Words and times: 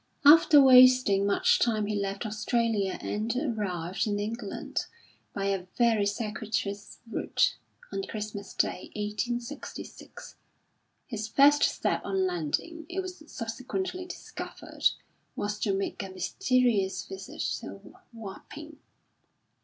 After 0.25 0.59
wasting 0.59 1.27
much 1.27 1.59
time 1.59 1.85
he 1.85 1.95
left 1.95 2.25
Australia 2.25 2.97
and 3.01 3.35
arrived 3.35 4.07
in 4.07 4.17
England, 4.17 4.87
by 5.31 5.45
a 5.45 5.67
very 5.77 6.07
circuitous 6.07 6.97
route, 7.07 7.55
on 7.93 8.01
Christmas 8.05 8.55
Day, 8.55 8.89
1866. 8.95 10.37
His 11.05 11.27
first 11.27 11.61
step 11.61 12.03
on 12.03 12.25
landing, 12.25 12.87
it 12.89 13.01
was 13.01 13.21
subsequently 13.27 14.07
discovered, 14.07 14.89
was 15.35 15.59
to 15.59 15.71
make 15.71 16.01
a 16.01 16.09
mysterious 16.09 17.05
visit 17.05 17.41
to 17.59 17.81
Wapping. 18.11 18.77